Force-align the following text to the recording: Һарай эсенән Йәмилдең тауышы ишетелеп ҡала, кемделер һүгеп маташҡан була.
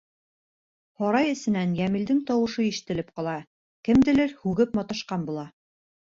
Һарай 1.03 1.29
эсенән 1.33 1.75
Йәмилдең 1.81 2.21
тауышы 2.31 2.65
ишетелеп 2.69 3.13
ҡала, 3.21 3.37
кемделер 3.91 4.35
һүгеп 4.43 4.77
маташҡан 4.81 5.29
була. 5.31 5.47